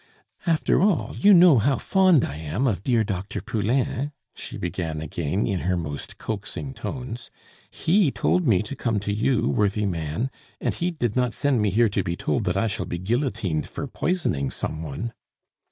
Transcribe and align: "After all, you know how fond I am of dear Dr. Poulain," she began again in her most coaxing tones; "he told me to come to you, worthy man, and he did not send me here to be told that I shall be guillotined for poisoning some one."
"After 0.47 0.81
all, 0.81 1.15
you 1.15 1.31
know 1.31 1.59
how 1.59 1.77
fond 1.77 2.25
I 2.25 2.35
am 2.37 2.65
of 2.65 2.81
dear 2.83 3.03
Dr. 3.03 3.39
Poulain," 3.39 4.11
she 4.33 4.57
began 4.57 4.99
again 4.99 5.45
in 5.45 5.59
her 5.59 5.77
most 5.77 6.17
coaxing 6.17 6.73
tones; 6.73 7.29
"he 7.69 8.09
told 8.09 8.47
me 8.47 8.63
to 8.63 8.75
come 8.75 8.99
to 8.99 9.13
you, 9.13 9.47
worthy 9.47 9.85
man, 9.85 10.31
and 10.59 10.73
he 10.73 10.89
did 10.89 11.15
not 11.15 11.35
send 11.35 11.61
me 11.61 11.69
here 11.69 11.89
to 11.89 12.01
be 12.01 12.15
told 12.15 12.45
that 12.45 12.57
I 12.57 12.65
shall 12.67 12.87
be 12.87 12.97
guillotined 12.97 13.69
for 13.69 13.85
poisoning 13.85 14.49
some 14.49 14.81
one." 14.81 15.13